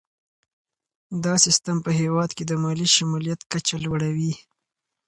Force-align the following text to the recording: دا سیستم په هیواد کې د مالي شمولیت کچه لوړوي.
دا 1.23 1.33
سیستم 1.45 1.77
په 1.85 1.91
هیواد 2.01 2.29
کې 2.37 2.43
د 2.45 2.51
مالي 2.63 2.87
شمولیت 2.95 3.41
کچه 3.51 3.75
لوړوي. 3.85 4.33